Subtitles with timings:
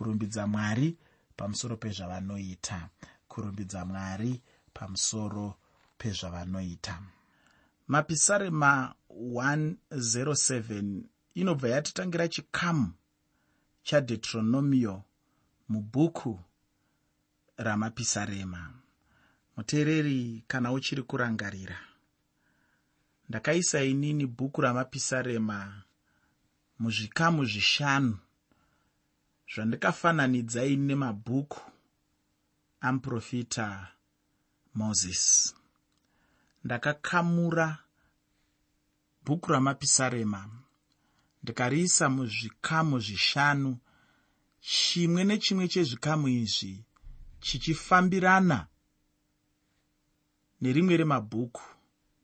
[0.00, 0.96] kurumbidza mwari
[1.36, 2.88] pamusoro pezvavanoita.
[3.28, 4.40] Kurumbidza mwari
[4.72, 5.58] pamusoro
[5.98, 7.02] pezvavanoita.
[7.88, 11.02] Mapisarema 107
[11.34, 12.92] inobva yatitangira chikamu
[13.82, 15.02] chadeuteronomio
[15.68, 16.40] mubhuku
[17.56, 18.72] ramapisarema.
[19.56, 21.78] Muteereri kana uchiri kurangarira
[23.28, 25.82] ndakaisa inini bhuku ramapisarema
[26.78, 28.18] muzvikamu zvishanu
[29.54, 31.60] zvandikafananidza ini nemabhuku
[32.80, 33.66] amuprofita
[34.74, 35.54] mozisi
[36.64, 37.78] ndakakamura
[39.24, 40.50] bhuku ramapisarema
[41.42, 43.78] ndikariisa muzvikamu zvishanu.
[44.60, 46.84] Chimwe nechimwe chezvikamu izvi
[47.40, 48.66] chichifambirana
[50.60, 51.62] nerimwe remabhuku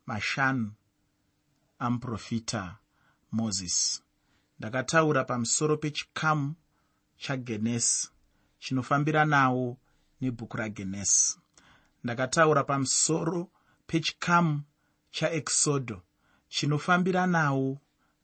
[0.07, 0.73] mashanu
[1.79, 2.79] amuprofita
[3.33, 4.03] mozisi
[4.59, 6.55] ndakataura pamusoro pechikamu
[7.17, 8.11] chagenesi
[8.59, 9.77] chinofambiranawo
[10.21, 11.39] nebhuku ragenesi
[12.05, 13.51] ndakataura pamusoro
[13.87, 14.63] pechikamu
[15.11, 16.03] chaexodho
[16.49, 17.79] chinofambiranawo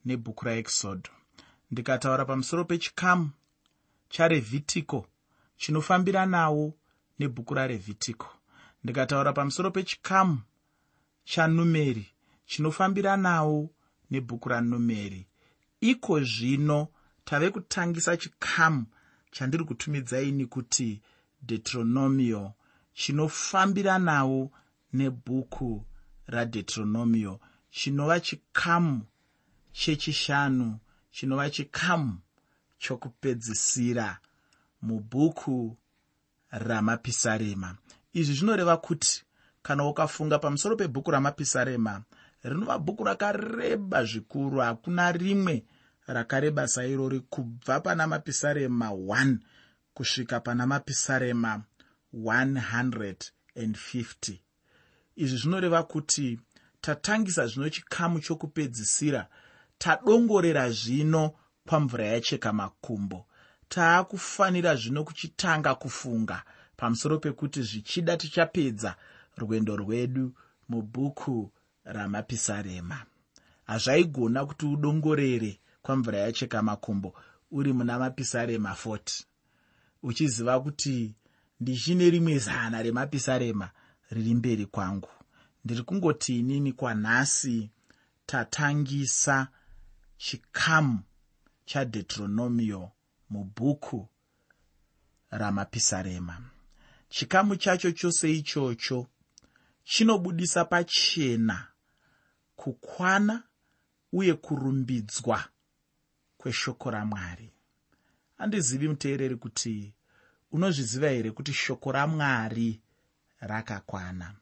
[0.04, 1.10] nebhuku raexodho
[1.70, 3.30] ndikataura pamusoro pechikamu
[4.08, 5.06] charevhitiko
[5.56, 6.74] chinofambiranawo
[7.18, 8.28] nebhuku rarevhitiko
[8.84, 10.38] ndikataura pamusoro pechikamu
[11.24, 12.06] chanumeri
[12.46, 13.70] chinofambiranawo
[14.10, 15.26] nebhuku ranumeri.
[15.80, 16.88] Iko zvino
[17.24, 18.86] tave kutangisa chikamu
[19.30, 21.02] chandiri kutumidzaini kuti
[21.42, 22.52] deuteronomio
[22.94, 24.50] chinofambiranawo
[24.92, 25.84] nebhuku
[26.26, 29.02] radeuteronomio chinova chikamu
[29.72, 30.78] chechishanu
[31.10, 32.18] chinova chikamu
[32.78, 34.18] chokupedzisira
[34.82, 35.76] mubhuku
[36.50, 37.76] ramapisarema
[38.12, 39.24] izvi zvinoreva kuti
[39.62, 42.02] kana ukafunga pamusoro pebhuku ramapisarema
[42.44, 45.64] rinova bhuku rakareba zvikuru hakuna rimwe
[46.06, 49.36] rakareba sairori kubva pana mapisarema 1
[49.94, 51.62] kusvika pana mapisarema
[52.14, 54.38] 150
[55.16, 56.40] izvi zvinoreva kuti
[56.80, 59.28] tatangisa zvino chikamu chokupedzisira
[59.78, 61.32] tadongorera zvino
[61.66, 63.26] kwamvura yacheka makumbo.
[63.68, 66.42] Taakufanira zvino kuchitanga kufunga
[66.76, 68.96] pamusoro pekuti zvichida tichapedza
[69.36, 70.34] rwendo rwedu
[70.68, 71.52] mubhuku
[71.84, 73.06] ramapisarema.
[73.64, 77.14] Hazvaigona kuti udongorere kwamvura yacheka makumbo
[77.50, 79.22] uri muna mapisarema 40
[80.02, 81.14] uchiziva kuti
[81.60, 83.70] ndichine rimwe zana remapisarema
[84.10, 85.08] riri mberi kwangu.
[85.64, 87.70] Ndiri kungoti inini kwanhasi
[88.26, 89.48] tatangisa
[90.16, 91.00] chikamu
[91.64, 92.90] chadeuteronomio
[93.30, 94.08] mubhuku
[95.30, 96.42] ramapisarema.
[97.08, 99.06] Chikamu chacho chose ichocho
[99.84, 101.66] chinobudisa pachena
[102.56, 103.42] kukwana
[104.12, 105.44] uye kurumbidzwa
[106.42, 107.50] kweshoko ramwari.
[108.38, 109.94] Handizivi muteereri kuti
[110.52, 112.80] unozviziva here kuti shoko ramwari
[113.40, 114.34] rakakwana?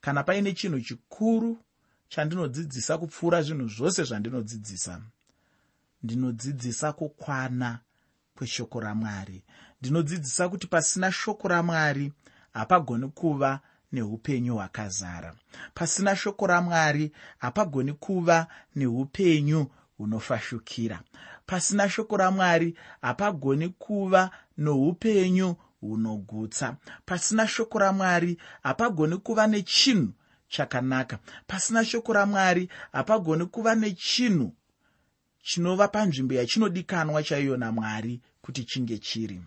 [0.00, 1.58] Kana paine chinhu chikuru
[2.08, 5.02] chandinodzidzisa kupfuura zvinhu zvose zvandinodzidzisa
[6.02, 7.78] ndinodzidzisa kukwana
[8.36, 9.42] kweshoko ramwari.
[9.80, 12.12] Ndinodzidzisa kuti pasina shoko ramwari
[12.52, 13.60] hapagoni kuva
[13.92, 15.34] neupenyu hwakazara.
[15.74, 21.02] Pasina shoko ramwari hapagoni kuva neupenyu hunofashukira
[21.46, 26.76] pasina shoko ramwari hapagoni kuva noupenyu hunogutsa.
[27.06, 30.12] Pasina shoko ramwari hapagoni kuva nechinhu
[30.48, 31.18] chakanaka.
[31.46, 34.52] Pasina shoko ramwari hapagoni kuva nechinhu
[35.42, 39.42] chinova panzvimbo yachinodikanwa chaiyo namwari kuti chinge chiri.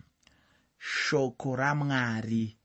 [0.78, 2.56] Shoko ramwari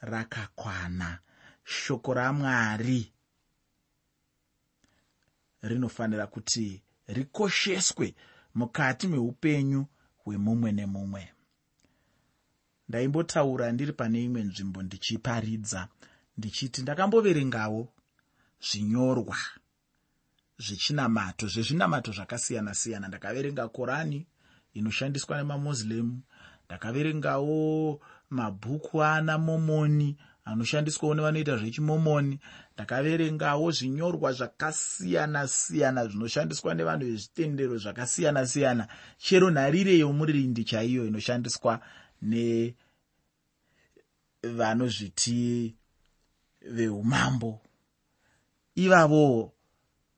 [0.00, 1.18] rakakwana.
[1.64, 3.12] Shoko ramwari
[5.62, 8.14] rinofanira kuti rikosheswe
[8.54, 9.86] mukati meupenyu
[10.24, 11.28] hwemumwe nemumwe.
[12.88, 15.88] Ndaimbotaura ndiri pane imwe nzvimbo ndichiparidza
[16.36, 17.82] ndichiti ndakamboverengawo
[18.66, 19.36] zvinyorwa
[20.58, 23.08] zvechinamato zvezvinamato zvakasiyana-siyana.
[23.08, 24.26] Ndakaverenga korani
[24.74, 26.20] inoshandiswa nemamuslim
[26.66, 28.00] ndakaverengawo
[28.30, 30.16] mabhuku ana momoni
[30.48, 32.38] anoshandiswawo nevanoita zvechimomoni.
[32.74, 38.84] Ndakaverengawo zvinyorwa zvakasiyana-siyana zvinoshandiswa nevanhu vezvitendero zvakasiyana-siyana.
[39.18, 41.80] Chero nharire yomurindi chaiyo inoshandiswa
[44.42, 45.76] nevanozviti
[46.76, 47.60] veumambo.
[48.74, 49.52] Ivavo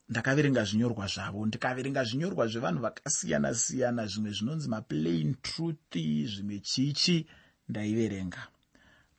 [0.09, 1.47] ndakaverenga zvinyorwa zvavo.
[1.47, 5.97] Ndikaverenga zvinyorwa zvevanhu vakasiyana-siyana zvimwe zvinonzi maplain truth
[6.33, 7.27] zvimwe chichi
[7.69, 8.43] ndaiverenga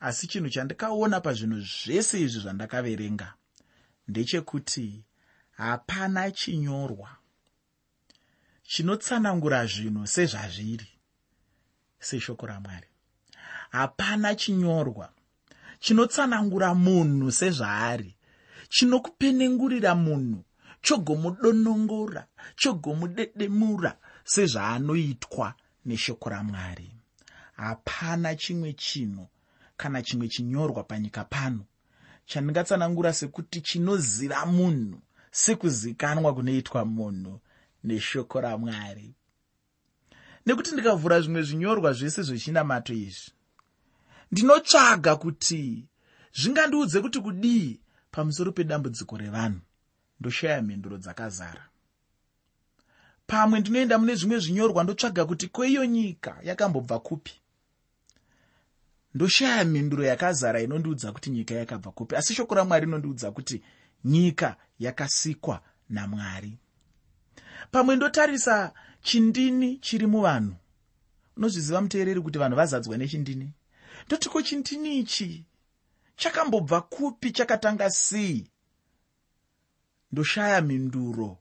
[0.07, 3.29] asi chinhu chandikaona pazvinhu zvese izvi zvandakaverenga
[4.07, 5.03] ndechekuti
[5.51, 7.09] hapana chinyorwa
[8.71, 10.89] chinotsanangura zvinhu sezvazviri
[11.99, 12.87] seshoko ramwari.
[13.69, 15.09] Hapana chinyorwa
[15.79, 18.11] chinotsanangura munhu sezvaari
[18.69, 20.39] chinokupenengurira munhu
[20.81, 22.23] chogomudonongora
[22.55, 23.91] chogomudedemura
[24.33, 25.47] sezvaanoitwa
[25.85, 26.89] neshoko ramwari.
[27.55, 29.27] Hapana chimwe chinhu
[29.81, 31.65] kana chimwe chinyorwa panyika pano.
[32.25, 35.01] Chandingatsanangura sekuti chinoziva munhu
[35.31, 37.39] sekuzikanwa kunoitwa munhu
[37.83, 39.13] neshoko ramwari.
[40.45, 43.31] Nekuti ndikavhura zvimwe zvinyorwa zvese zvechinamato izvi
[44.31, 45.85] ndinotsvaga kuti
[46.39, 47.79] zvingandiudze kuti kudii
[48.11, 49.61] pamusoro pedambudziko revanhu.
[50.19, 51.65] Ndoshaya mhinduro dzakazara.
[53.27, 57.40] Pamwe ndinoenda mune zvimwe zvinyorwa ndotsvaga kuti kweiyo nyika yakambobva kupi
[59.15, 62.15] ndoshaya mhinduro yakazara inondiudza kuti nyika yakabva kupi.
[62.15, 63.63] Asi shoko ramwari rinondiudza kuti
[64.05, 66.57] nyika yakasikwa namwari.
[67.71, 70.55] Pamwe ndotarisa chindini chiri muvanhu?
[71.37, 73.51] Unozviziva muteereri kuti vanhu vazadzwa nechindini?
[74.07, 75.45] Ndotiko chindini ichi?
[76.15, 78.47] Chakambobva kupi chakatanga sei?
[80.11, 81.37] Ndoshaya mhinduro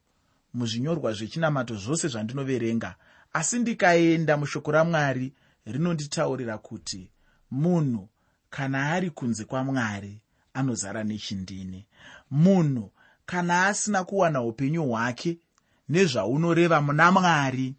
[0.55, 2.95] muzvinyorwa zvechinamato zvose zvandinoverenga.
[3.33, 5.33] Asi ndikaenda mushoko ramwari
[5.67, 7.11] rinonditaurira kuti
[7.51, 8.09] munhu
[8.51, 10.21] kana ari kunze kwamwari
[10.55, 11.87] anozara nechindini.
[12.31, 12.91] Munhu
[13.27, 15.39] kana asina kuwana upenyu hwake
[15.89, 17.75] nezvaunoreva muna mwari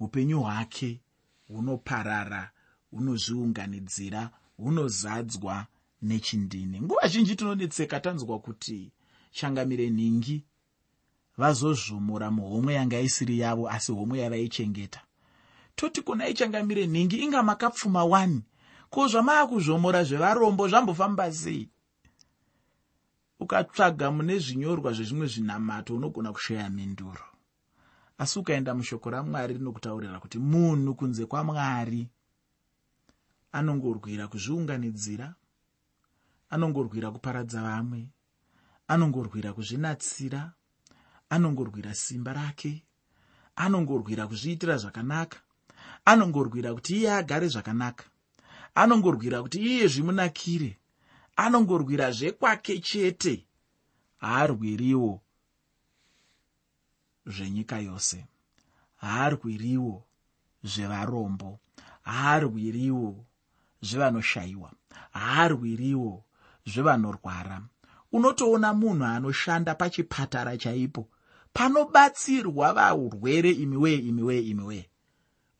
[0.00, 1.00] upenyu hwake
[1.48, 2.50] hunoparara
[2.90, 5.66] hunozviunganidzira hunozadzwa
[6.02, 6.80] nechindini.
[6.80, 8.90] Nguva zhinji tinonetseka tanzwa kuti
[9.30, 10.44] changamire nhingi
[11.38, 15.00] vazozvomora muhomwe yanga isiri yavo asi homwe yavaichengeta
[15.76, 18.40] toti kuna ichangamire nhingi inga makapfuma 1
[18.90, 21.68] ko zvamaakuzvomora zvevarombo zvambofamba sei?
[23.40, 27.26] Ukatsvaga mune zvinyorwa zvezvimwe zvinamato unogona kusheya mhinduro
[28.18, 32.08] asi ukaenda mushoko ramwari rinokutaurira kuti munhu kunze kwamwari
[33.52, 35.34] anongorwira kuzviunganidzira
[36.50, 38.08] anongorwira kuparadza vamwe
[38.88, 40.52] anongorwira kuzvinatsira
[41.28, 42.84] anongorwira simba rake
[43.56, 45.38] anongorwira kuzviitira zvakanaka
[46.10, 48.04] anongorwira kuti iye agare zvakanaka.
[48.74, 50.72] Anongorwira kuti iye zvimunakire.
[51.36, 53.34] Anongorwira zvekwake chete.
[54.22, 55.20] Haarwiriwo
[57.26, 58.18] zvenyika yose.
[58.96, 59.94] Haarwiriwo
[60.64, 61.50] zvevarombo.
[62.02, 63.24] Haarwiriwo
[63.82, 64.70] zvevanoshayiwa
[65.12, 66.24] haarwiriwo
[66.66, 67.62] zvevanorwara.
[68.12, 71.08] Unotoona munhu anoshanda pachipatara chaipo
[71.52, 74.84] panobatsirwa vaurwere imi wee imi wee imi wee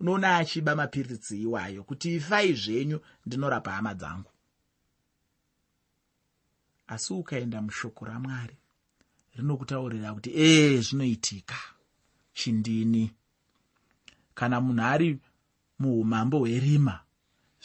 [0.00, 4.30] unoona achiba mapiritsi iwayo kuti ifai zvenyu ndinorapa hama dzangu.
[6.86, 8.56] Asi ukaenda mushoko ramwari
[9.36, 11.56] rinokutaurira kuti ee zvinoitika.
[12.32, 13.12] Chindini?
[14.34, 15.18] Kana munhu ari
[15.78, 17.00] muumambo hwerima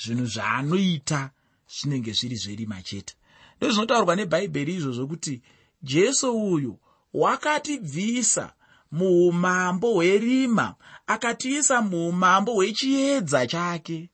[0.01, 1.31] zvinhu zvaanoita
[1.67, 3.15] zvinenge zviri zverima chete.
[3.57, 5.41] Ndozvinotaurwa nebhaibheri izvozvo kuti
[5.83, 6.79] jesu uyu
[7.13, 8.53] wakatibvisa
[8.91, 10.75] muumambo hwerima
[11.07, 14.09] akatiisa muumambo hwechiedza chake.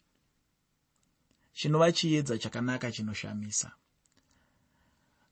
[1.53, 3.71] Chinova chiedza chakanaka chinoshamisa.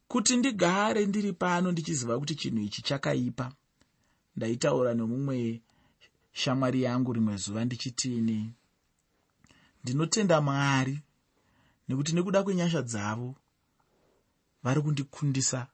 [0.08, 3.52] Kuti ndigare ndiri pano ndichiziva kuti chinhu ichi chakaipa
[4.36, 5.62] ndaitaura nemumwe
[6.32, 8.54] shamwari yangu rimwe zuva ndichitini
[9.84, 11.00] ndinotenda mwari
[11.88, 13.36] nekuti nekuda kwenyasha dzavo
[14.64, 15.68] vari kundikundisa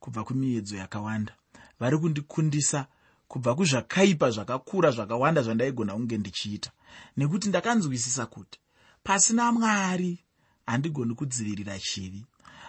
[0.00, 1.34] kubva kumiedzo yakawanda
[1.80, 2.86] vari kundikundisa
[3.32, 6.70] kubva kuzvakaipa zvakakura zvakawanda zvandaigona kunge ndichiita.
[7.16, 8.58] Nekuti ndakanzwisisa kuti
[9.04, 10.24] pasina mwari
[10.66, 12.26] handigoni kudzivirira chivi.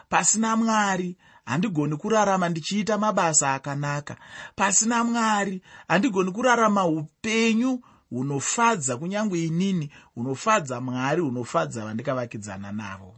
[0.10, 4.16] Pasina mwari handigoni kurarama ndichiita mabasa akanaka.
[4.56, 13.16] Pasina mwari handigoni kurarama upenyu hunofadza kunyange inini hunofadza mwari hunofadza vandikavakidzana navo.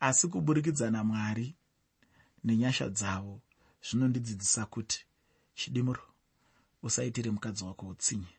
[0.00, 1.54] Asi kuburikidzana mwari
[2.44, 3.40] nenyasha dzavo
[3.82, 5.06] zvinondidzidzisa kuti
[5.54, 6.02] chidimuro
[6.82, 8.32] usaitire mukadzi wako utsinye.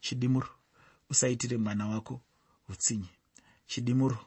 [0.00, 0.48] Chidimuro
[1.10, 2.20] usaitire mwana wako
[2.68, 3.10] utsinye.
[3.66, 4.18] Chidimuro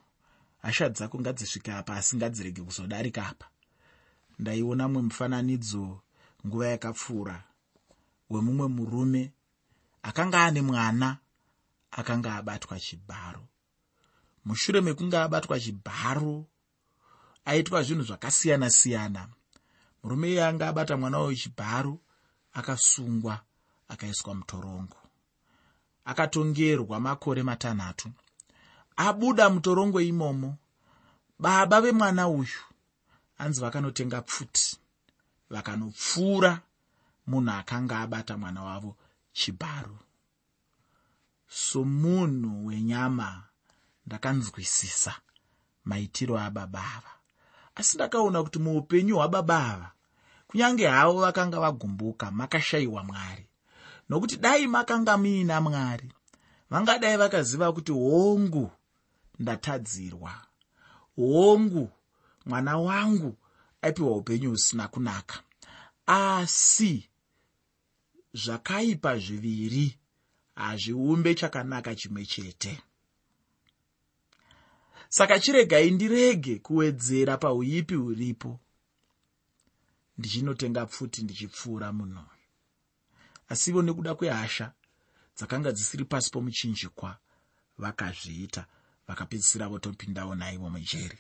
[0.62, 3.48] hasha dzako ngadzisvike apa asi ngadzirege kuzodarika apa.
[4.39, 6.00] Ndaiona mumwe mufananidzo
[6.46, 7.44] nguva yakapfuura
[8.29, 9.32] wemumwe murume
[10.03, 11.17] akanga ane mwana
[11.91, 13.48] akanga abatwa chibharo.
[14.46, 16.46] Mushure mekunge abatwa chibharo
[17.46, 19.29] aitwa zvinhu zvakasiyana-siyana.
[20.03, 22.00] Murume iye anga abata mwana wechibharo
[22.55, 23.39] akasungwa
[23.88, 24.97] akaiswa mutorongo.
[26.05, 28.12] Akatongerwa makore matanhatu.
[28.95, 30.57] Abuda mutorongo imomo.
[31.39, 32.59] Baba vemwana uyu
[33.38, 34.77] hanzi vakanotenga pfuti
[35.50, 36.62] vakanopfuura
[37.27, 38.97] munhu akanga abata mwana wavo
[39.33, 40.00] chibharo
[41.47, 43.43] somunhu wenyama
[44.05, 45.13] ndakanzwisisa
[45.85, 47.12] maitiro ababa ava.
[47.75, 49.91] Asi ndakaona kuti muupenyu hwababa ava
[50.55, 53.45] kunyange havo vakanga vagumbuka makashayiwa mwari.
[54.09, 56.12] Nokuti dai makanga muina mwari
[56.69, 58.71] vangadai vakaziva kuti hongu
[59.39, 60.33] ndatadzirwa.
[61.15, 61.89] Hongu
[62.45, 63.38] mwana wangu
[63.81, 65.43] aipiwa upenyu husina kunaka.
[66.05, 67.09] Asi
[68.33, 69.97] zvakaipa zviviri
[70.55, 72.81] hazviumbe chakanaka chimwe chete.
[75.09, 78.59] Saka chiregai ndirege kuwedzera pauipi huripo
[80.17, 82.24] ndichinotenga pfuti ndichipfuura munhu
[83.50, 84.72] asivo nekuda kwehasha
[85.38, 87.17] dzakanga dzisiri pasi pomuchinjikwa
[87.77, 88.65] vakazviita
[89.07, 91.19] vakapedzisira votopindawo naivo mujeri.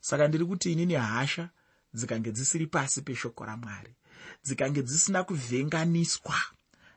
[0.00, 1.48] Saka ndiri kuti inini hasha
[1.94, 3.94] dzikange dzisiri pasi peshoko ramwari
[4.44, 6.36] dzikange dzisina kuvhenganiswa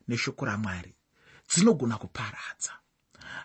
[0.07, 0.95] neshoko ramwari
[1.49, 2.73] dzinogona kuparadza.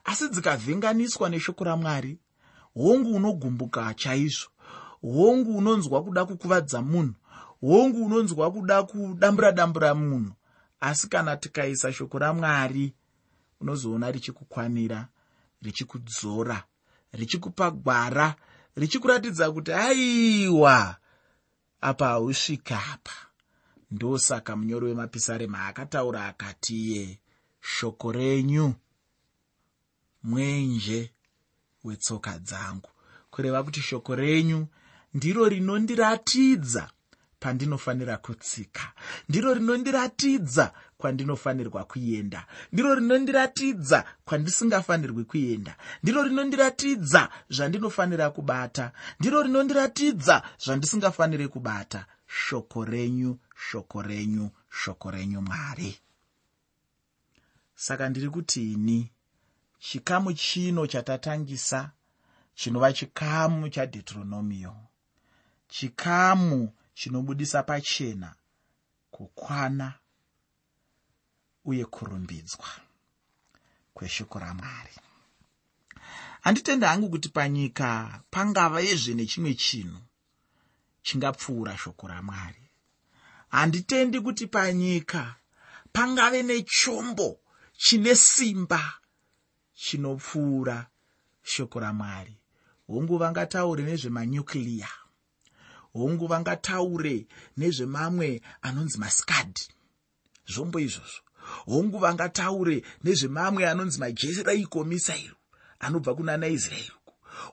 [0.05, 2.19] Asi dzikavhenganiswa neshoko ramwari
[2.75, 4.51] hongu unogumbuka chaizvo
[5.03, 7.15] hongu unonzwa kuda kukuvadza munhu
[7.63, 10.33] hongu unonzwa kuda kudambura dambura munhu
[10.81, 12.95] asi kana tikaisa shoko ramwari
[13.61, 15.09] unozoona richikukwanira
[15.63, 16.65] richikudzora
[17.13, 18.35] richikupa gwara
[18.77, 20.97] richikuratidza kuti aiwa
[21.81, 23.13] apa hausvika apa.
[23.91, 27.19] Ndosaka munyori wemapisarema akataura akatiye
[27.61, 28.75] shoko renyu
[30.23, 31.11] mwenje
[31.85, 32.89] wetsoka dzangu.
[33.31, 34.67] Kureva kuti shoko renyu
[35.15, 36.91] ndiro rinondiratidza
[37.43, 38.93] pandinofanira kutsika.
[39.29, 42.47] Ndiro rinondiratidza kwandinofanirwa kuenda.
[42.73, 45.77] Ndiro rinondiratidza kwandisingafanirwi kuenda.
[46.03, 48.93] Ndiro rinondiratidza zvandinofanira kubata.
[49.21, 52.07] Ndiro rinondiratidza zvandisingafaniri kubata.
[52.27, 53.39] Shoko renyu
[53.71, 55.99] shoko renyu shoko renyu mwari.
[57.75, 59.11] Saka ndiri kuti ini
[59.79, 61.91] chikamu chino chatatangisa
[62.55, 64.75] chinova chikamu chadheteronomio
[65.69, 66.73] chikamu
[67.03, 68.35] chinobudisa pachena
[69.11, 69.95] kukwana
[71.65, 72.69] uye kurumbidzwa
[73.95, 74.95] kweshoko ramwari.
[76.41, 80.01] Handitendi hangu kuti panyika pangava yezve nechimwe chinhu
[81.03, 82.71] chingapfuura shoko ramwari.
[83.49, 85.35] Handitendi kuti panyika
[85.93, 87.41] pangave nechombo
[87.77, 88.95] chine simba
[89.75, 90.87] chinopfuura
[91.43, 92.39] shoko ramwari.
[92.87, 94.89] Hongu vangataure nezvemanyukiriya
[95.95, 99.69] hongu vangataure nezvemamwe anonzi maskadhi
[100.53, 101.23] zvombo izvozvo.
[101.67, 105.37] Hongu vangataure nezvemamwe anonzi majeraiko misairo
[105.81, 106.93] anobva kuna naisraeri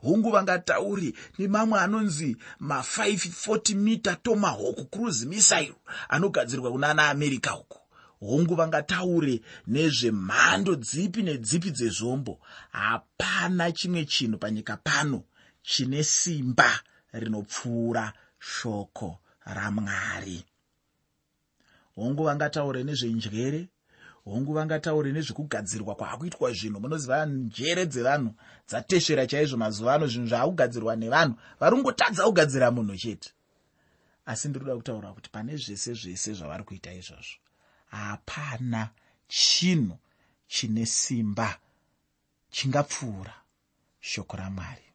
[0.01, 5.75] hongu vangataure nemamwe anonzi ma540 mita tomahawk cruise misairo
[6.10, 7.79] anogadzirwa kuna ana america uko
[8.19, 12.39] hongu vangataure nezvemhando dzipi nedzipi dzezvombo.
[12.72, 15.24] Hapana chimwe chinhu panyika pano
[15.62, 16.79] chine simba
[17.13, 20.43] rinopfuura shoko ramwari.
[21.96, 23.67] Hongu vangataure nezvenjere
[24.25, 26.79] hongu vangataure nezvekugadzirwa kwaakuitwa zvinhu.
[26.79, 28.34] Munoziva njere dzevanhu
[28.67, 33.29] dzatesvera chaizvo mazuva ano zvinhu zvaakugadzirwa nevanhu vari kungotadza kugadzira munhu chete.
[34.25, 37.39] Asi ndiri kuda kutaura kuti pane zvese zvese zvavari kuita izvozvo
[37.91, 38.89] hapana
[39.27, 39.98] chinhu
[40.48, 41.58] chine simba
[42.51, 43.34] chingapfuura
[44.00, 44.86] shoko ramwari.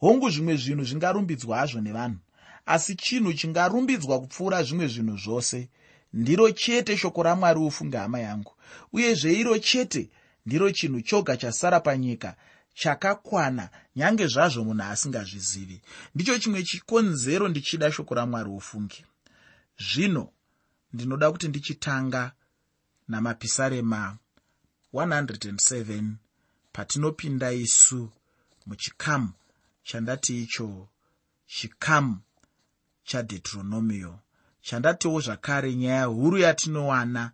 [0.00, 2.18] Hongu zvimwe zvinhu zvingarumbidzwa hazvo nevanhu
[2.66, 5.68] asi chinhu chingarumbidzwa kupfuura zvimwe zvinhu zvose
[6.12, 8.52] ndiro chete shoko ramwari ufunge hama yangu
[8.92, 10.10] uyezve iro chete
[10.46, 12.36] ndiro chinhu choga chasara panyika
[12.74, 15.80] chakakwana nyange zvazvo munhu asingazvizivi.
[16.14, 19.04] Ndicho chimwe chikonzero ndichida shoko ramwari ufunge.
[19.78, 20.24] Zvino
[20.92, 22.32] ndinoda kuti ndichitanga
[23.08, 24.18] namapisarema
[24.94, 26.04] 107
[26.72, 28.10] patinopinda isu
[28.66, 29.32] muchikamu
[29.82, 30.88] chandati icho
[31.46, 32.20] chikamu
[33.08, 34.18] chadheteronomio
[34.66, 37.32] chandatiwo zvakare nyaya huru yatinowana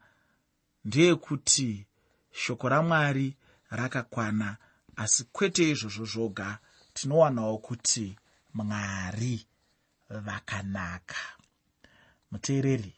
[0.85, 1.87] ndeyekuti
[2.33, 3.37] shoko ramwari
[3.71, 4.57] rakakwana
[4.97, 6.59] asi kwete izvozvo zvoga
[6.95, 8.17] tinowanawo kuti
[8.55, 9.47] mwari
[10.11, 11.23] vakanaka.
[12.31, 12.95] Muteereri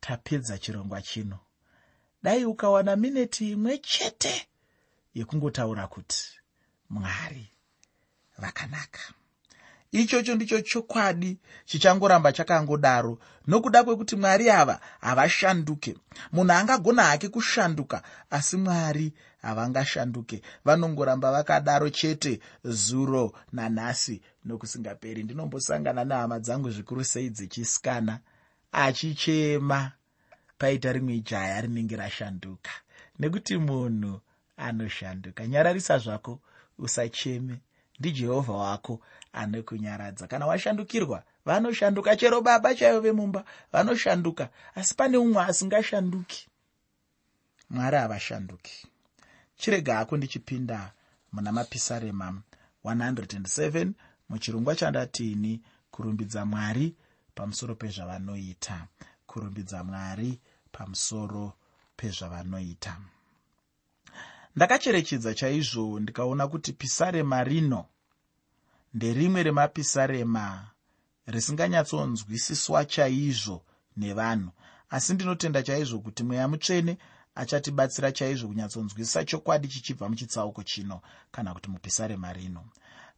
[0.00, 1.38] tapedza chirongwa chino.
[2.22, 4.48] Dai ukawana mineti imwe chete
[5.14, 6.24] yekungotaura kuti
[6.90, 7.46] mwari
[8.38, 9.00] vakanaka
[10.02, 13.18] ichocho ndicho chokwadi chichangoramba chakangodaro.
[13.46, 15.96] Nokuda kwekuti mwari ava havashanduke.
[16.32, 19.12] Munhu angagona hake kushanduka asi mwari
[19.42, 20.42] havangashanduke.
[20.64, 25.22] Vanongoramba vakadaro chete zuro nanhasi nokusingaperi.
[25.22, 28.20] Ndinombosangana nehama dzangu zvikuru sei dzechisikana.
[28.72, 29.92] Achichema
[30.58, 32.70] paita rimwe jaya rinenge rashanduka.
[33.18, 34.20] Nekuti munhu
[34.56, 35.46] anoshanduka.
[35.46, 36.40] Nyararisa zvako
[36.78, 37.60] usacheme
[37.98, 39.00] ndijehovha wako
[39.32, 42.16] anokunyaradza kana washandukirwa vanoshanduka.
[42.16, 44.48] Chero baba chaivo vemumba vanoshanduka.
[44.74, 46.48] Asi pane umwe asingashanduki.
[47.70, 48.86] Mwari havashanduki
[49.56, 50.92] chirega hako ndichipinda
[51.32, 52.42] muna mapisarema.
[52.84, 53.90] 107
[54.28, 55.60] muchirongwa chandatini
[55.90, 56.94] kurumbidza mwari
[57.34, 58.86] pamusoro pezvavanoita.
[59.26, 60.40] Kurumbidza mwari
[60.72, 61.52] pamusoro
[61.96, 62.96] pezvavanoita
[64.56, 67.84] ndakacherechedza chaizvo ndikaona kuti pisarema rino
[68.94, 70.66] nderimwe remapisarema
[71.26, 73.62] risinganyatsonzwisiswa chaizvo
[73.96, 74.50] nevanhu.
[74.90, 76.98] Asi ndinotenda chaizvo kuti mweya mutsvene
[77.34, 82.64] achatibatsira chaizvo kunyatsonzwisisa chokwadi chichibva muchitsauko chino kana kuti mupisarema rino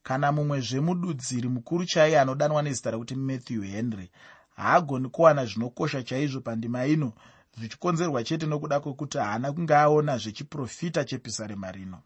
[0.03, 4.11] kana mumwe zvemududziri mukuru chaiye anodanwa nezita rekuti matthew henry
[4.57, 7.13] haagoni kuwana zvinokosha chaizvo pandima ino
[7.59, 12.03] zvichikonzerwa chete nokuda kwekuti haana kunge aona zvechiprofita chepisarema rino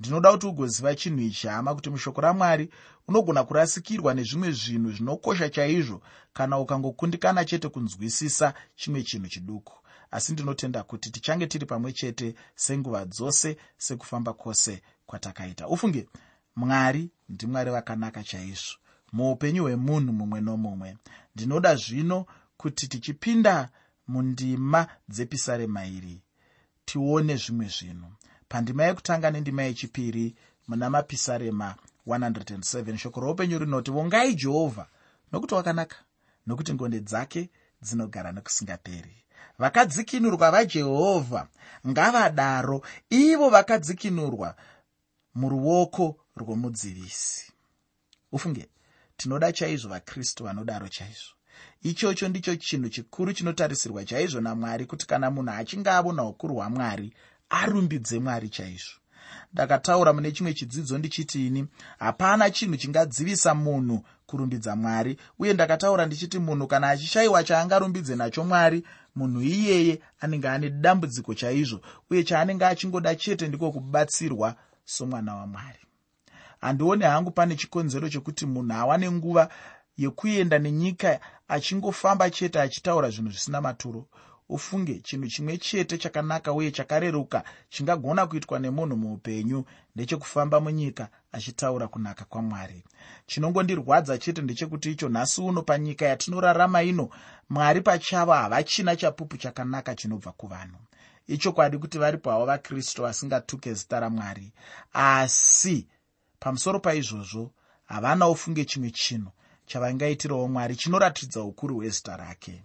[0.00, 2.70] ndinoda kuti ugoziva chinhu ichi hama kuti mushoko ramwari
[3.08, 6.02] unogona kurasikirwa nezvimwe zvinhu zvinokosha chaizvo
[6.32, 9.74] kana ukangokundikana chete kunzwisisa chimwe chinhu chiduku.
[10.10, 15.68] Asi ndinotenda kuti tichange tiri pamwe chete senguva dzose sekufamba kwose kwatakaita.
[15.68, 16.08] Ufunge
[16.56, 18.76] mwari ndimwari vakanaka chaizvo.
[19.12, 20.96] Muupenyu hwemunhu mumwe nomumwe.
[21.34, 22.26] Ndinoda zvino
[22.56, 23.68] kuti tichipinda
[24.12, 26.16] mundima dzepisarema iri.
[26.84, 28.10] Tione zvimwe zvinhu.
[28.48, 30.34] Pandima yekutanga nendima yechipiri
[30.68, 31.74] muna mapisarema
[32.06, 34.86] 107 shoko roupenyu rinoti vongai jehovha
[35.32, 35.96] nokuti wakanaka
[36.46, 37.50] nokuti ngonde dzake
[37.82, 39.16] dzinogara nekusingaperi
[39.58, 41.48] vakadzikinurwa vajehovha
[41.88, 44.54] ngavadaro ivo vakadzikinurwa
[45.34, 47.52] muruoko rwomudzivisi
[48.32, 48.68] ufunge
[49.16, 51.39] tinoda chaizvo vakristu vanodaro chaizvo
[51.82, 57.12] ichocho ndicho chinhu chikuru chinotarisirwa chaizvo namwari kuti kana munhu achinge avona ukuru hwamwari
[57.50, 59.00] arumbidze mwari chaizvo.
[59.52, 61.66] Ndakataura mune chimwe chidzidzo ndichitini
[61.98, 68.84] hapana chinhu chingadzivisa munhu kurumbidza mwari uye ndakataura ndichiti munhu kana achishayiwa chaangarumbidze nacho mwari
[69.14, 71.80] munhu iyeye anenge ane dambudziko chaizvo
[72.10, 74.54] uye chaanenge achingoda chete ndiko kubatsirwa
[74.84, 75.78] somwana wamwari.
[76.60, 79.48] Handioni hangu pane chikonzero chekuti munhu awane nguva
[79.96, 84.06] yekuenda nenyika achingofamba chete achitaura zvinhu zvisina maturo.
[84.48, 92.24] Ufunge chinhu chimwe chete chakanaka uye chakareruka chingagona kuitwa nemunhu muupenyu ndechekufamba munyika achitaura kunaka
[92.24, 92.84] kwamwari.
[93.26, 97.08] Chinongondirwadza chete ndechekuti icho nhasi uno panyika yatinorarama ino
[97.50, 100.78] mwari pachavo havachina chapupu chakanaka chinobva kuvanhu.
[101.26, 104.52] Ichokwadi kuti varipo havo vakristu vasingatuke zita ramwari.
[104.92, 105.86] Asi
[106.40, 107.50] pamusoro paizvozvo
[107.84, 109.30] havana ufunge chimwe chinhu
[109.70, 112.62] chavangaitirawo mwari chinoratidza ukuru hwezita rake.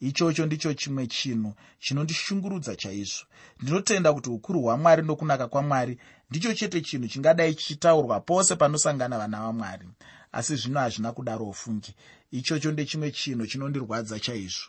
[0.00, 3.24] Ichocho ndicho chimwe chinhu chinondishungurudza chaizvo.
[3.62, 5.98] Ndinotenda kuti ukuru hwamwari nokunaka kwamwari
[6.30, 9.88] ndicho chete chinhu chingadai chichitaurwa pose panosangana vana vamwari.
[10.32, 11.94] Asi zvino hazvina kudaro ufungi.
[12.30, 14.66] Ichocho ndechimwe chinhu chinondirwadza chaizvo.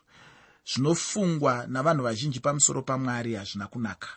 [0.74, 4.10] Zvinofungwa navanhu vazhinji pamusoro pamwari hazvina kunaka.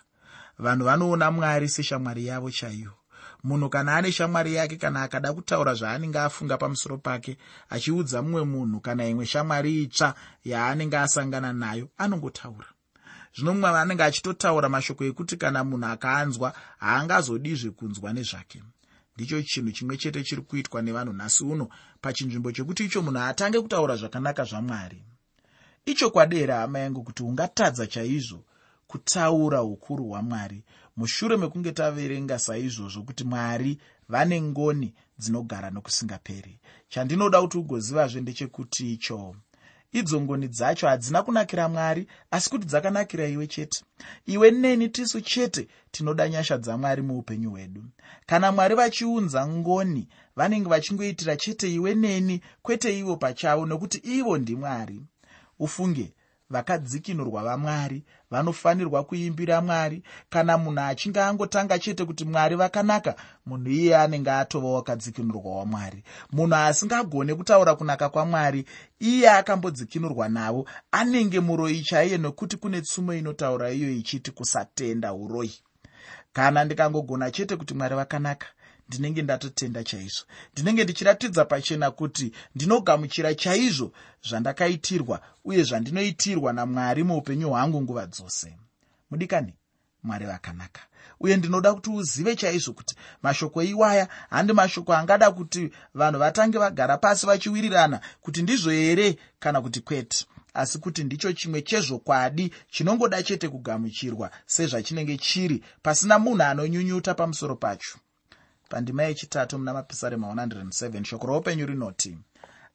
[0.59, 3.02] Vanhu vanoona mwari seshamwari yavo chaivo
[3.45, 7.39] munhu kana ane shamwari yake kana akada kutaura zvaanenge afunga pamusoro pake
[7.71, 12.67] achiudza mumwe munhu kana imwe shamwari itsva yaanenge asangana nayo anongotaura.
[13.35, 18.63] Zvino mumwe anenge achitotaura mashoko ekuti kana munhu akaanzwa haangazodizve kunzwa nezvake.
[19.17, 21.69] Ndicho chinhu chimwe chete chiri kuitwa nevanhu nhasi uno
[22.01, 25.03] pachinzvimbo chekuti icho munhu atange kutaura zvakanaka zvamwari.
[25.87, 28.45] Icho kwadera hama yangu kuti ungatadza chaizvo
[28.87, 30.65] kutaura ukuru hwamwari
[30.97, 33.79] mushure mekunge taverenga saizvozvo kuti mwari
[34.09, 39.37] vane ngoni dzinogara nokusingaperi chandinoda kuti ugozivazve ndechekuti icho.
[39.93, 43.85] Idzo ngoni dzacho hadzina kunakira mwari asi kuti dzakanakira iwe chete.
[44.27, 47.85] Iwe neni tisu chete tinoda nyasha dzamwari muupenyu hwedu.
[48.27, 55.03] Kana mwari vachiunza ngoni vanenge vachingoitira chete iwe neni kwete ivo pachavo nokuti ivo ndimwari
[55.59, 56.15] ufunge
[56.53, 60.03] vakadzikinurwa vamwari vanofanirwa kuimbira mwari.
[60.31, 63.15] Kana munhu achinge angotanga chete kuti mwari vakanaka
[63.47, 66.05] munhu iye anenge atova wakadzikinurwa wamwari.
[66.33, 68.65] Munhu asingagone kutaura kunaka kwamwari
[69.01, 70.67] iye akambodzikinurwa navo.
[70.93, 75.53] Anenge muroi chaiye nokuti kune tsumo inotaura iyo ichiti kusatenda uroi.
[76.33, 78.47] Kana ndikangogona chete kuti mwari vakanaka
[78.89, 80.25] ndinenge ndatotenda chaizvo.
[80.53, 83.93] Ndinenge ndichiratidza pachena kuti ndinogamuchira chaizvo
[84.29, 88.57] zvandakaitirwa uye zvandinoitirwa namwari muupenyu hwangu nguva dzose.
[89.11, 89.55] Mudikani
[90.03, 90.81] mwari vakanaka
[91.21, 96.99] uye ndinoda kuti uzive chaizvo kuti mashoko iwaya handi mashoko angada kuti vanhu vatange vagara
[96.99, 100.27] pasi vachiwirirana kuti ndizvo here kana kuti kwete.
[100.55, 107.99] Asi kuti ndicho chimwe chezvokwadi chinongoda chete kugamuchirwa sezvachinenge chiri pasina munhu anonyunyuta pamusoro pacho
[108.73, 112.19] pandima yechitatu muna mapisarema 107 shoko roupenyu rinoti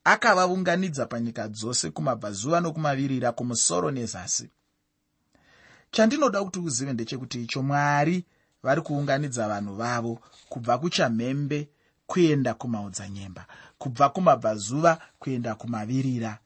[0.03, 4.49] akavaunganidza panyika dzose kumabvazuva nokumavirira kumusoro nezasi.
[5.91, 8.25] Chandinoda kuti uzive ndechekuti icho mwari
[8.63, 11.69] vari kuunganidza vanhu vavo kubva kuchamhembe
[12.05, 13.45] kuenda kumaodzanyemba
[13.77, 16.39] kubva kumabvazuva kuenda kumavirira.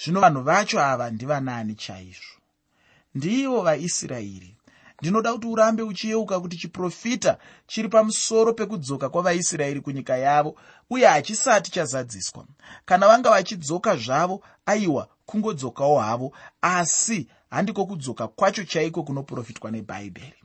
[0.00, 2.36] Zvino vanhu vacho ava ndivanaani chaizvo.
[3.14, 4.53] Ndivo vaisraeri
[5.04, 10.56] ndinoda kuti urambe uchiyeuka kuti chiprofita chiri pamusoro pekudzoka kwavaisraeri kunyika yavo
[10.90, 12.44] uye hachisati chazadziswa.
[12.84, 20.42] Kana vanga vachidzoka zvavo aiwa kungodzokawo havo asi handiko kudzoka kwacho chaiko kunoprofitwa nebhaibheri.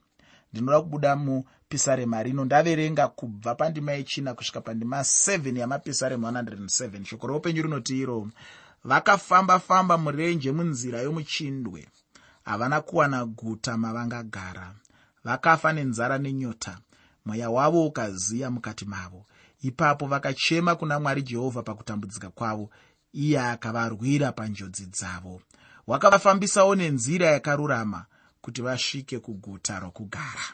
[0.54, 7.62] Ndinoda kubuda mupisarema rino ndaverenga kubva pandima yechina kusvika pandima 7 yamapisarema 107 shoko roupenyu
[7.62, 8.28] rinoti iro
[8.86, 11.88] vakafamba-famba murenje munzira yomuchindwe
[12.50, 14.76] havana kuwana guta mavangagara.
[15.24, 16.78] Vakafa nenzara nenyota.
[17.26, 19.26] Mweya wavo ukaziya mukati mavo.
[19.62, 22.70] Ipapo vakachema kuna mwari jehovha pakutambudzika kwavo.
[23.14, 25.42] Iye akavarwira panjodzi dzavo.
[25.88, 28.06] Wakavafambisawo nenzira yakarurama
[28.42, 30.46] kuti vasvike kuguta rokugara.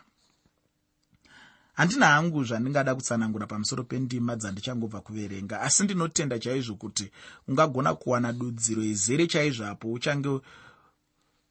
[1.74, 7.12] Handina hangu zvandingada kutsanangura pamusoro pendima dzandichangobva kuverenga asi ndinotenda chaizvo kuti
[7.48, 10.40] ungagona kuwana dudziro izere chaizvapo uchange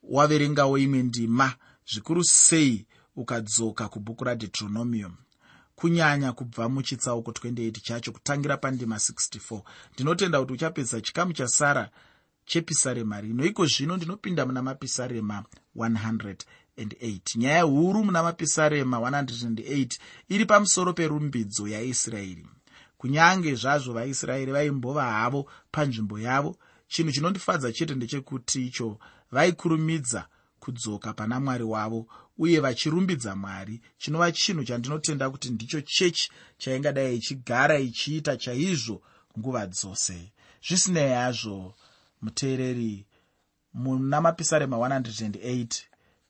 [0.08, 1.54] waverengawo imwe ndima
[1.92, 2.86] zvikuru sei
[3.16, 5.14] ukadzoka kubhuku radeuteronomium
[5.74, 9.62] kunyanya kubva muchitsauko 28 chacho kutangira pandima 64
[9.94, 11.90] ndinotenda kuti uchapedzisa chikamu chasara
[12.44, 13.44] chepisarema rino.
[13.44, 15.44] Iko zvino ndinopinda muna mapisarema
[15.76, 22.46] 108 nyaya huru muna mapisarema 108 iri pamusoro perumbidzo yaisraeri.
[22.98, 26.56] Kunyange zvazvo vaisraeri vaimbova havo panzvimbo yavo
[26.88, 28.98] chinhu chinondifadza chete ndechekuti icho
[29.32, 30.28] vaikurumidza
[30.60, 32.06] kudzoka pana mwari wavo
[32.38, 33.80] uye vachirumbidza mwari.
[33.98, 39.02] Chinova chinhu chandinotenda kuti ndicho chechi chaingadai ichigara ichiita chaizvo
[39.38, 40.32] nguva dzose.
[40.66, 41.74] Zvisinei hazvo
[42.22, 43.06] muteereri
[43.74, 45.82] muna mapisarema 108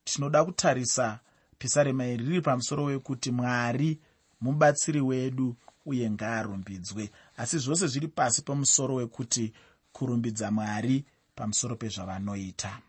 [0.03, 1.19] tinoda kutarisa
[1.57, 3.99] pisarema iri riri pamusoro wekuti mwari
[4.41, 5.55] mubatsiri wedu
[5.85, 7.09] uye ngaarumbidzwe.
[7.37, 9.53] Asi zvose zviri pasi pemusoro wekuti
[9.91, 11.05] kurumbidza mwari
[11.35, 12.81] pamusoro pezvavanoita.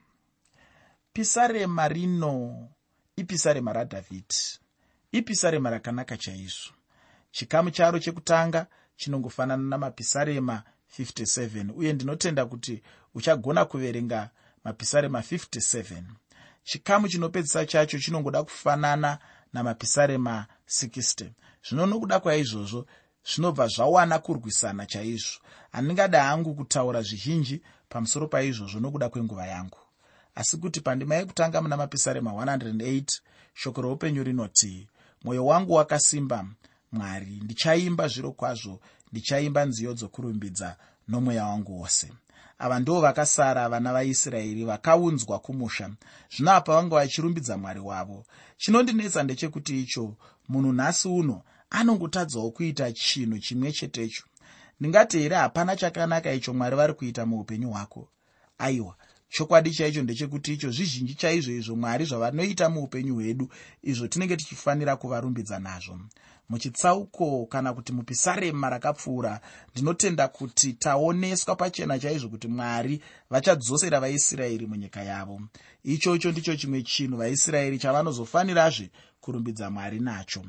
[1.13, 2.69] Pisarema rino
[3.17, 4.59] ipisarema radhavhidhi
[5.13, 6.73] ipisarema rakanaka chaizvo.
[7.31, 10.63] Chikamu charo chekutanga chinongofanana namapisarema
[10.99, 12.83] 57 uye ndinotenda kuti
[13.15, 14.31] uchagona kuverenga
[14.65, 16.03] mapisarema 57
[16.63, 19.19] chikamu chinopedzisa chacho chinongoda kufanana
[19.53, 21.31] namapisarema 60
[21.69, 22.87] zvino nokuda kwaizvozvo
[23.35, 25.41] zvinobva zvawana kurwisana chaizvo.
[25.73, 29.79] Handingada hangu kutaura zvizhinji pamusoro paizvozvo nokuda kwenguva yangu.
[30.35, 33.21] Asi kuti pandima yekutanga muna mapisarema 108
[33.55, 34.89] shoko roupenyu rinoti
[35.25, 36.47] mwoyo wangu wakasimba
[36.93, 38.81] mwari ndichaimba zviro kwazvo
[39.13, 40.77] ndichaimba nziyo dzokurumbidza
[41.09, 42.13] nomweya wangu wose.
[42.59, 45.91] Ava ndo vakasara vana vaisraeri vakaunzwa kumusha.
[46.37, 48.25] Zvino apa vanga vachirumbidza mwari wavo.
[48.57, 50.15] Chinondinetsa ndechekuti icho
[50.49, 54.25] munhu nhasi uno anongotadzawo kuita chinhu chimwe chetecho
[54.81, 58.09] ndingati here hapana chakanaka icho mwari vari kuita muupenyu hwako.
[58.59, 58.97] Aiwa
[59.29, 63.49] chokwadi chaicho ndechekuti icho zvizhinji chaizvo izvo mwari zvavanoita muupenyu hwedu
[63.83, 65.99] izvo tinenge tichifanira kuvarumbidza nazvo.
[66.49, 69.41] Muchitsauko kana kuti mupisarema rakapfuura
[69.73, 75.41] ndinotenda kuti taoneswa pachena chaizvo kuti mwari vachadzosera vaisraeri munyika yavo.
[75.85, 80.45] Ichocho ndicho chimwe chinhu vaisraeri chavanozofanirazve kurumbidza mwari nacho.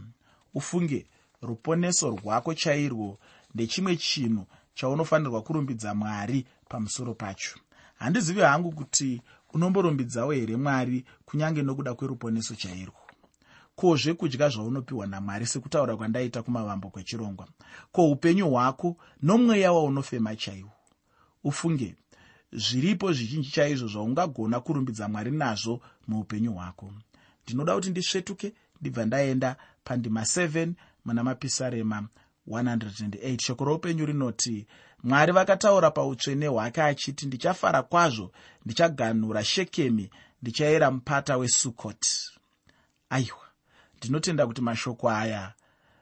[0.53, 1.05] Ufunge
[1.41, 3.19] ruponeso rwako chairwo
[3.57, 7.59] ndechimwe chinhu chaunofanirwa kurumbidza mwari pamusoro pacho.
[7.99, 9.21] Handizivi hangu kuti
[9.53, 13.01] unomborumbidzawo here mwari kunyange nokuda kweruponeso chairwo.
[13.75, 17.47] Ko zvekudya zvaunopiwa namwari sekutaura kwandaita kumavambo kwechirongwa.
[17.91, 20.71] Ko upenyu hwako nomweya waunofema chaiwo?
[21.43, 21.95] Ufunge
[22.53, 26.93] zviripo zvizhinji chaizvo zvaungagona kurumbidza mwari nazvo muupenyu hwako.
[27.43, 30.73] Ndinoda kuti ndisvetuke ndibva ndaenda pandima 7
[31.05, 32.07] muna mapisarema
[32.47, 34.67] 108 shoko roupenyu rinoti
[35.03, 38.31] mwari vakataura pautsvene hwake achiti ndichafara kwazvo
[38.65, 40.09] ndichaganhura shekemi
[40.41, 42.31] ndichayera mupata wesukoti
[43.09, 43.47] aiwa
[43.97, 45.53] ndinotenda kuti mashoko aya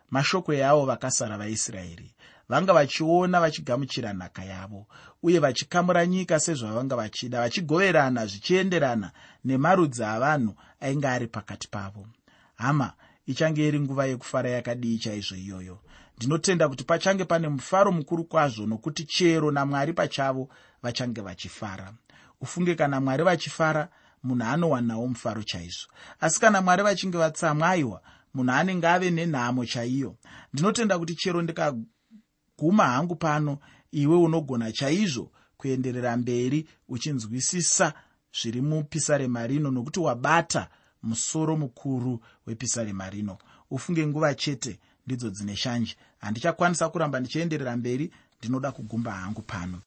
[0.09, 2.15] mashoko eavo vakasara vaisraeri
[2.49, 4.87] vanga vachiona vachigamuchira nhaka yavo
[5.23, 9.11] uye vachikamura nyika sezvavanga vachida vachigoverana zvichienderana
[9.45, 12.07] nemarudzi avanhu ainge ari pakati pavo.
[12.55, 12.93] Hama
[13.25, 15.79] ichange iri nguva yekufara yakadii chaizvo iyoyo
[16.17, 20.49] ndinotenda kuti pachange pane mufaro mukuru kwazvo nokuti chero namwari pachavo
[20.83, 21.93] vachange vachifara.
[22.41, 23.89] Ufunge kana mwari vachifara
[24.23, 25.87] munhu anowanawo mufaro chaizvo.
[26.19, 28.01] Asi kana mwari vachinge vatsamwa aiwa
[28.33, 30.15] munhu anenge ave nenhamo chaiyo.
[30.53, 33.57] Ndinotenda kuti chero ndikaguma hangu pano
[33.91, 37.93] iwe unogona chaizvo kuenderera mberi uchinzwisisa
[38.41, 40.69] zviri mupisarema rino nokuti wabata
[41.03, 43.37] musoro mukuru wepisarema rino
[43.71, 45.95] ufunge nguva chete ndidzo dzine shanje.
[46.17, 49.81] Handichakwanisa kuramba ndichienderera mberi ndinoda kugumba hangu pano